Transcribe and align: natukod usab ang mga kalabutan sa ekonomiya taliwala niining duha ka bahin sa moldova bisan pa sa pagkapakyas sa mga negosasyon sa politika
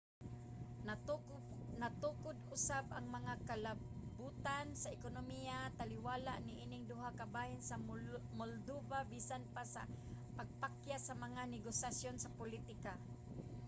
natukod 1.81 2.37
usab 2.57 2.85
ang 2.91 3.05
mga 3.17 3.33
kalabutan 3.49 4.67
sa 4.81 4.93
ekonomiya 4.97 5.57
taliwala 5.79 6.33
niining 6.47 6.85
duha 6.91 7.09
ka 7.19 7.25
bahin 7.35 7.61
sa 7.69 7.75
moldova 8.41 8.99
bisan 9.13 9.43
pa 9.55 9.63
sa 9.73 9.81
pagkapakyas 10.37 11.01
sa 11.05 11.15
mga 11.25 11.41
negosasyon 11.55 12.15
sa 12.19 12.33
politika 12.39 12.93